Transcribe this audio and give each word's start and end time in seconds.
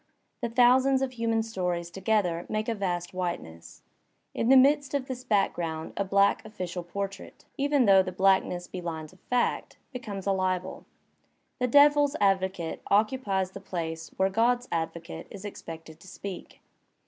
The 0.41 0.49
thousands 0.49 1.03
of 1.03 1.11
human 1.11 1.43
stories 1.43 1.91
together 1.91 2.47
make 2.49 2.67
a 2.67 2.73
vast 2.73 3.13
whiteness. 3.13 3.83
In 4.33 4.49
the 4.49 4.57
midst 4.57 4.95
of 4.95 5.05
this 5.05 5.23
background 5.23 5.93
a 5.95 6.03
black 6.03 6.43
official 6.43 6.81
portrait, 6.81 7.45
even 7.55 7.85
though 7.85 8.01
the 8.01 8.11
blackness 8.11 8.65
be 8.65 8.81
lines 8.81 9.13
of 9.13 9.19
fact, 9.19 9.77
becomes 9.93 10.25
a 10.25 10.31
libel. 10.31 10.87
The 11.59 11.67
Devil's 11.67 12.15
Advocate 12.19 12.81
occupies 12.89 13.51
the 13.51 13.59
place 13.61 14.09
where 14.17 14.29
God*s 14.31 14.67
Advocate 14.71 15.27
is 15.29 15.45
ex 15.45 15.61
pected 15.61 15.99
to 15.99 16.07
speak. 16.07 16.61